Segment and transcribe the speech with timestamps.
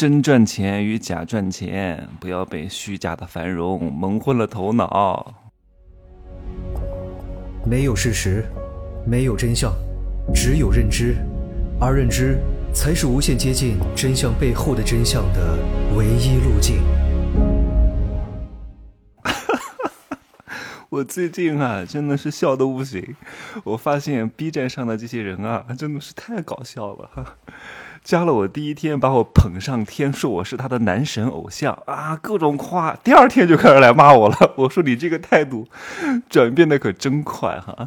[0.00, 5.34] 真赚钱与假赚钱，不要被虚假的繁荣蒙混了头脑。
[7.66, 8.46] 没有事实，
[9.06, 9.70] 没有真相，
[10.34, 11.16] 只有认知，
[11.78, 12.38] 而认知
[12.72, 15.58] 才是无限接近真相背后的真相的
[15.94, 16.80] 唯一路径。
[20.88, 23.16] 我最近啊，真的是笑的不行。
[23.64, 27.36] 我发现 B 站上的这些人啊，真的是太搞笑了哈。
[28.02, 32.96] 加了我第一天，把我捧上天，说我是他的男神偶像啊，各种夸。
[33.04, 34.36] 第二天就开始来骂我了。
[34.56, 35.68] 我说你这个态度
[36.28, 37.86] 转变的可真快哈。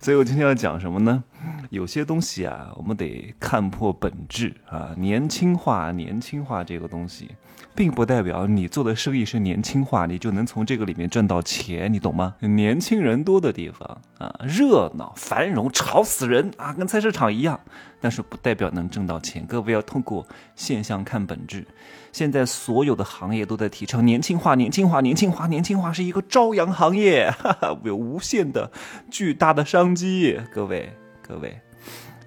[0.00, 1.24] 所以我今天要讲什么呢？
[1.70, 4.90] 有些东西啊，我们得看破本质啊。
[4.96, 7.30] 年轻化，年轻化这个东西，
[7.74, 12.36] 并不代表你做的生意是年轻化，你就能从这个里面赚到钱，你懂吗？
[12.40, 17.58] 年轻人多的地方啊，热闹繁荣，吵死人啊，跟菜市场一样。
[18.00, 20.24] 但是不代表能挣到钱，各位要通过
[20.54, 21.66] 现象看本质。
[22.12, 28.70] 现在所有的行业都在提倡年轻化，年轻化，年轻化，年轻化是一个朝阳行业，哈哈，有无限的
[29.10, 30.40] 巨大的商机。
[30.52, 31.60] 各位，各位，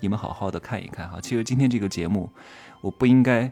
[0.00, 1.18] 你们好好的看一看哈。
[1.20, 2.30] 其实今天这个节目，
[2.80, 3.50] 我不应该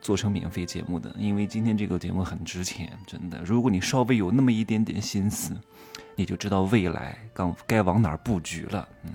[0.00, 3.40] 做成免费节目的，因为今天这个节目很值钱，真的。
[3.44, 5.54] 如果你稍微有那么一点点心思，
[6.16, 8.88] 你就知道未来刚该往哪儿布局了。
[9.04, 9.10] 嗯，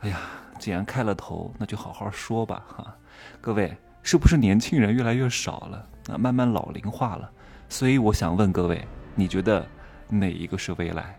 [0.00, 0.20] 哎呀。
[0.58, 2.94] 既然开了头，那就好好说吧，哈！
[3.40, 5.88] 各位，是不是年轻人越来越少了？
[6.10, 7.30] 啊，慢慢老龄化了。
[7.70, 9.66] 所以我想问各位，你觉得
[10.10, 11.18] 哪一个是未来？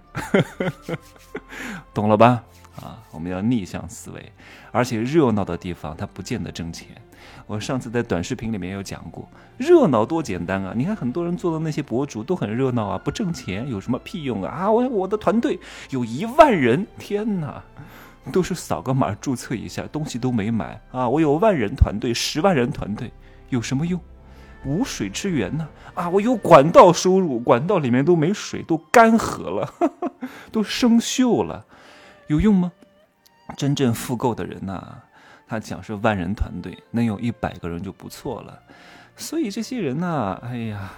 [1.93, 2.43] 懂了吧？
[2.81, 4.31] 啊，我们要逆向思维，
[4.71, 6.87] 而且热闹的地方它不见得挣钱。
[7.45, 10.73] 我上次在短视频里面有讲过，热闹多简单啊！
[10.75, 14.51] 你看很多人做的那些博主都很热闹啊，不挣钱有什么屁用啊？
[14.51, 15.59] 啊，我我的团队
[15.89, 17.61] 有一万人，天哪！
[18.31, 21.09] 都是扫个码注册一下，东西都没买啊！
[21.09, 23.11] 我有万人团队、十万人团队，
[23.49, 23.99] 有什么用？
[24.65, 25.67] 无水之源呢？
[25.93, 26.09] 啊！
[26.09, 29.73] 我有管道收入，管道里面都没水，都干涸了，
[30.51, 31.65] 都生锈了，
[32.27, 32.71] 有用吗？
[33.57, 34.81] 真正复购的人呐，
[35.47, 38.59] 他讲是万人团队，能有一百个人就不错了。
[39.17, 40.91] 所以这些人呐，哎呀。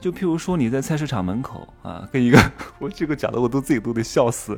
[0.00, 2.38] 就譬如说你在菜市场门口啊，跟一个
[2.78, 4.56] 我这个讲的我都自己都得笑死。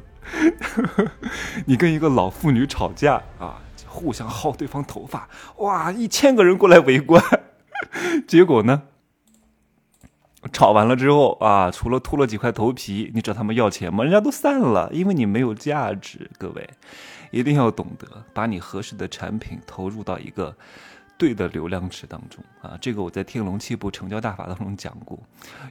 [1.65, 5.27] 你跟一个老妇女吵架啊，互相薅对方头发，
[5.57, 7.25] 哇，一千个人过来围观，
[8.31, 8.83] 结果呢，
[10.53, 14.05] 吵完了之后啊，除了秃了几块头皮，你找他们要钱吗？
[14.05, 16.31] 人家都散了，因为你没有价值。
[16.39, 16.71] 各位
[17.33, 20.57] 一定要懂得把你合适的产品投入到一个。
[21.19, 25.19] 对的流量池当中啊，这个我在《天龙七部成交大法》当中讲过，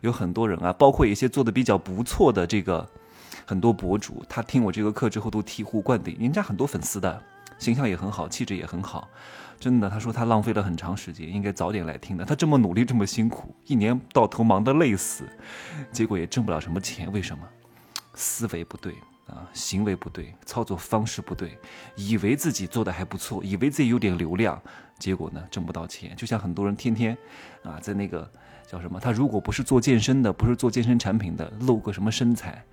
[0.01, 2.85] 有很多人啊，包括一些做的比较不错的这个
[3.47, 7.23] 很多博主，他听我这个课之后都醍醐灌顶，人家很多粉丝的
[7.57, 9.07] 形象也很好，气质也很好，
[9.59, 12.23] 真的，他说他浪费了很长时间，应该早点来听的。
[12.23, 15.25] 他这么努力，这么辛苦，一年到头忙得累死，
[15.91, 17.43] 结果也挣不了什么钱，为什么？
[18.13, 18.95] 思维不对。
[19.27, 21.55] 啊，行为不对，操作方式不对，
[21.95, 24.59] 以为自己做的还不错，以为自己有点流量，
[24.97, 26.15] 结果呢挣不到钱。
[26.15, 27.15] 就像很多人天天
[27.61, 28.27] 啊，在那个
[28.67, 32.65] 叫什么，他如果不是做健身的，不是做健身产品的，露个什么身材，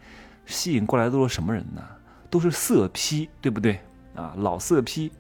[0.47, 1.83] 吸引过来都是什么人呢？
[2.31, 3.79] 都是色批，对不对？
[4.15, 5.13] 啊，老色批，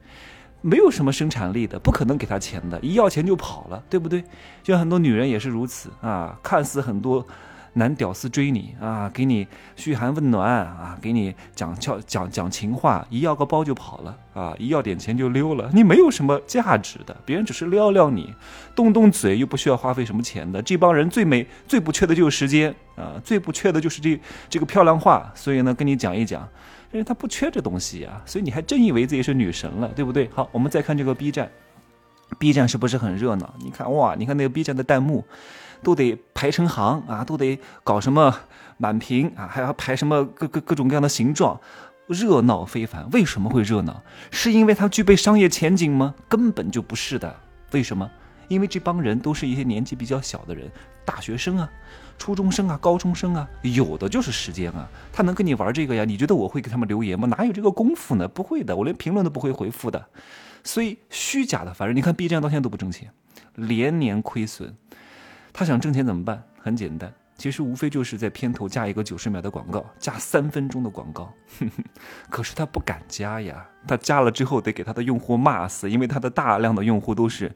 [0.66, 4.20] 没有什么生产力的，不可能给他钱的，一要钱就跑了，对不对？
[4.64, 7.24] 就像很多女人也是如此啊，看似很多。
[7.76, 15.70] 男屌丝追你啊，给你嘘寒问暖啊，给你讲俏讲讲情话，一要个包就跑了啊，一要点钱就溜了。
[15.74, 18.34] 你没有什么价值的，别人只是撩撩你，
[18.74, 20.60] 动动嘴又不需要花费什么钱的。
[20.62, 25.30] 这帮人最美最不缺的就是时间啊，最不缺的就是这这个漂亮话。
[25.34, 26.48] 所以呢，跟你讲一讲，
[26.92, 30.30] 因为他不缺这东西呀，所以你还真以为自己是女神了，对不对？
[30.34, 31.50] 好，我们再看这个 B 站
[32.38, 33.52] ，B 站是不是很热闹？
[33.62, 35.22] 你看哇，你看那个 B 站的弹幕。
[35.82, 38.34] 都得排成行啊，都得搞什么
[38.78, 41.60] 满屏啊，还要排什么各各各种各样的形状，
[42.06, 43.08] 热闹非凡。
[43.10, 44.02] 为什么会热闹？
[44.30, 46.14] 是因为它具备商业前景吗？
[46.28, 47.34] 根本就不是的。
[47.72, 48.10] 为什么？
[48.48, 50.70] 因为这帮人都是一些年纪比较小的人，
[51.04, 51.68] 大学生啊，
[52.16, 56.04] 初中生啊，高中生啊，有的就是时间啊，他能跟你玩这个呀？
[56.04, 57.26] 你觉得我会给他们留言吗？
[57.26, 58.28] 哪有这个功夫呢？
[58.28, 60.06] 不会的，我连评论都不会回复的。
[60.62, 63.10] 所以虚假的，反正你看 B 站到现在都不挣钱，
[63.56, 64.76] 连年亏损。
[65.58, 66.42] 他想挣钱怎么办？
[66.60, 71.32] 很简单，其实无非就是在片头加一个九十秒的广告，加三分钟的广告。
[72.28, 77.50] 可是他不敢加呀，他加了之后得给他的用户骂死，因为他的大量的用户都是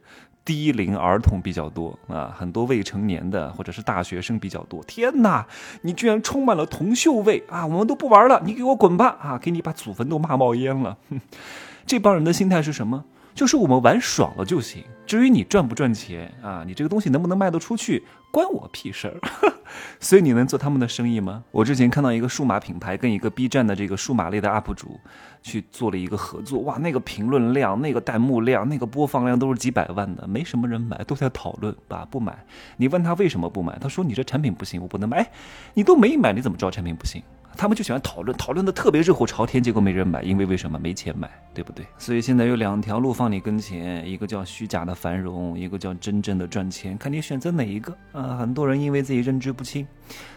[0.46, 4.82] 低龄儿童比较多啊，很多未成年的或者是大学生比较多。
[4.84, 5.46] 天哪，
[5.82, 7.66] 你居然充满了铜锈味啊！
[7.66, 9.18] 我们都不玩了，你给我滚吧！
[9.20, 10.96] 啊，给你把祖坟都骂冒烟了。
[11.84, 13.04] 这帮人的心态是什么？
[13.34, 14.84] 就是我们玩爽了就行。
[15.10, 19.18] 至于你赚不赚钱啊，你这个东西能不能卖得出去，关我屁事儿。
[19.98, 21.42] 所以你能做他们的生意吗？
[21.50, 25.00] 我之前看到一个数码品牌跟一个 B 站的这个数码类的 UP 主
[25.42, 32.44] 去做了一个合作，哇，那个评论量、那个弹幕量、那个播放量都是几百万的，没什么人买，都在讨论吧，不买。
[32.76, 35.16] 你问他为什么不买，他说你这产品不行，我不能买。
[35.16, 35.32] 哎，
[35.74, 37.20] 你都没买，你怎么知道产品不行？
[37.56, 41.84] 他们就喜欢讨论，讨论的特别热火朝天，结果没人买，因为为什么没钱买，对不对？
[41.98, 48.36] 所以现在有两条路放你跟前，一个叫虚假的繁荣，一个叫真正的赚钱，看你选择哪一个啊！
[48.38, 49.86] 很多人因为自己认知不清，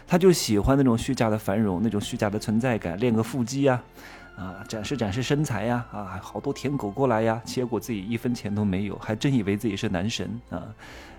[0.06, 3.82] 他就喜欢那种虚假的繁荣，那种虚假的存在感，练个腹肌啊。
[4.36, 5.84] 啊，展示展示身材呀！
[5.92, 10.62] 啊，好多舔狗过来呀，结果自己一分钱都没有，还真以为自己是男神啊！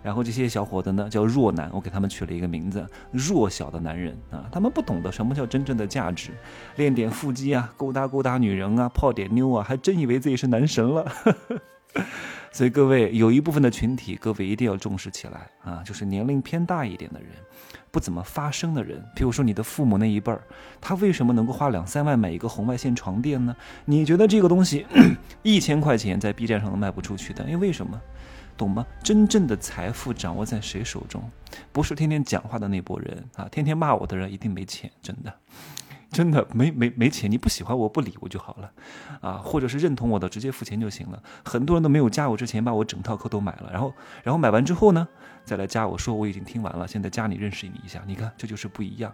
[0.04, 4.46] 然后这些小伙子呢，叫弱男，我给他们取了一个名字，弱小的男人啊！
[4.52, 6.32] 他们不懂得什么叫真正的价值，
[6.76, 11.12] 练点腹肌啊，勾搭勾搭女人啊，泡点妞啊，还真以为自己是男神了。
[12.52, 15.84] 所以各位，有一部分的群体，各位一定要重视起来啊！
[15.84, 17.30] 就是年龄偏大一点的人，
[17.92, 20.42] 不怎么发声的人，比如说你的父母那一辈儿，
[20.80, 23.54] 他为什么能够花两三万买一个红外线床垫呢？
[23.84, 24.86] 你觉得这个东西
[25.44, 27.44] 一千块钱在 B 站上都卖不出去的？
[27.44, 28.00] 因为为什么？
[28.58, 28.86] 懂吗？
[29.04, 31.22] 真正的财富掌握在谁手中？
[31.74, 33.50] 不是天天讲话的那波人啊！
[33.52, 35.34] 天天骂我的人一定没钱，真的。
[36.16, 38.72] 真的没没没钱，你不喜欢我不理我就好了，
[39.20, 41.22] 啊，或者是认同我的直接付钱就行了。
[41.44, 45.06] 很多人都没有加我之前把我整套课都买了，然后然后买完之后呢，
[45.44, 48.02] 再来加我说我已经听完了，现在加你认识你一下。
[48.08, 49.14] 你看这就是不一样，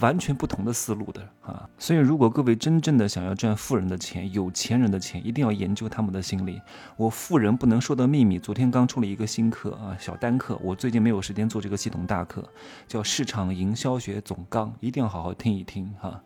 [0.00, 1.70] 完全不同的思路的啊。
[1.78, 6.60] 所以如果各位真正的想要赚富人的钱、有钱人的钱，一定要研究他们的心理。
[6.96, 10.58] 我富人不能说的秘密，昨天刚出了一个新课啊，小单课。
[10.62, 12.42] 我最近没有时间做这个系统大课，
[12.88, 16.20] 叫市场营销学总纲，一定要好好听一听哈。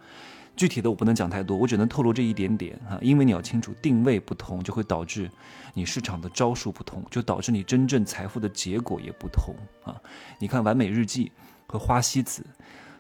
[0.56, 5.28] 具体的我不能讲太多，我只能透露这一点点啊，因为你要清楚定位不同，就会导致
[5.72, 10.00] 你市场的招数不同，就导致你真正财富的结果也不同啊。
[10.38, 11.32] 你看完美日记
[11.66, 12.46] 和花西子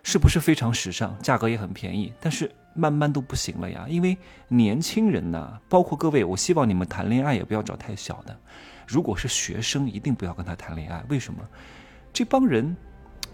[0.02, 3.86] 是不是非常时尚，价格也很便宜，但是慢慢都不行了呀。
[3.88, 4.18] 因为
[4.48, 8.36] 年轻人呢，包括各位，我希望你们谈恋爱也不要找太小的，
[8.84, 11.04] 如果是学生，一定不要跟他谈恋爱。
[11.08, 11.40] 为什么？
[12.12, 12.76] 这帮人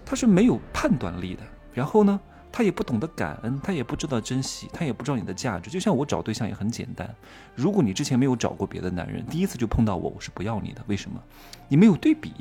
[0.05, 1.43] 他是没有判断力的，
[1.73, 2.21] 然后呢？
[2.53, 5.71] 他也不懂得感恩，他也不知道珍惜，他也不知道你的价值。
[5.71, 7.09] 就像我找对象也很简单，
[7.55, 10.83] 如果你之前没有找过别的男人，第一次就碰到我，我是不要你的。
[10.87, 11.21] 为什么？
[11.69, 12.33] 你没有对比，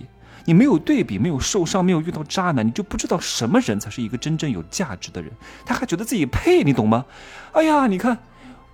[0.45, 5.31] 你没有对比，没有受伤，没有遇到渣男，你就不知道什么人才是一个真正有价值的人。
[5.65, 7.05] 他还觉得自己配，你懂吗？
[7.51, 8.17] 哎呀，你看，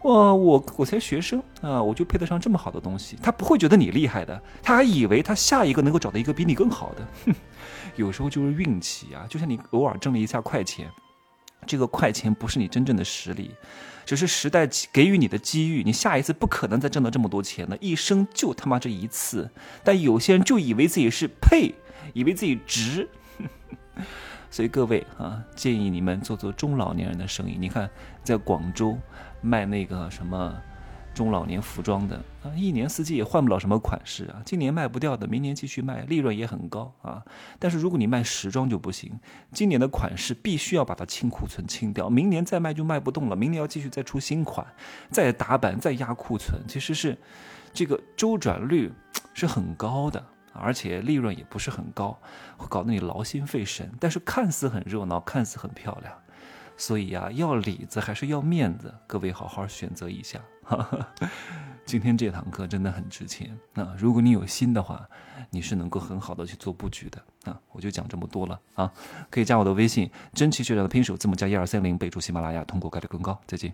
[0.02, 3.18] 我我我才学生啊，我就配得上这么好的东西。
[3.22, 7.08] 他不会觉得你厉害的，他还以为他下一个能够找到一个比你更好的。
[7.26, 7.36] 哼，
[7.98, 10.88] 有时候就是运气啊，就像你偶尔挣了一下快钱。
[11.66, 13.52] 这个快钱不是你真正的实力，
[14.06, 15.84] 只是时代给予你的机遇。
[15.84, 19.50] 你下一次不可能再挣到这么多钱了，一生就他妈这一次。
[19.84, 21.74] 但有些人就以为自己是配，
[22.14, 23.10] 以为自己值。
[24.52, 27.58] 所以各位啊，建议你们做做中老年人的生意。
[27.60, 27.90] 你看，
[28.24, 28.98] 在广州
[29.42, 30.56] 卖那个什么。
[31.16, 34.42] 中老年服装的啊，一年四季也换不了什么款式啊。
[34.46, 37.24] 今年卖不掉的，明年继续卖，利润也很高啊。
[37.58, 39.18] 但是如果你卖时装就不行，
[39.52, 43.36] 今年的款式必须要把它清库存清掉，明年再卖就卖不动了。
[43.36, 44.68] 明年要继续再出新款，
[45.10, 47.18] 再打版，再压库存，其实是
[47.74, 48.92] 这个周转率
[49.34, 52.20] 是很高的，而且利润也不是很高，
[52.58, 53.90] 会搞得你劳心费神。
[54.00, 56.14] 但是看似很热闹，看似很漂亮。
[56.78, 58.94] 所以啊，要里子还是要面子？
[59.08, 60.40] 各位好好选择一下。
[61.86, 63.56] 今天这堂课真的很值钱。
[63.74, 65.08] 那如果你有心的话，
[65.52, 67.52] 你是能够很好的去做布局的。
[67.52, 68.92] 啊，我就讲这么多了啊。
[69.30, 73.40] 可以加我的微信，真奇学长的拼手字母加一二三零，备注喜马拉雅，通过概率更高。
[73.46, 73.74] 再见。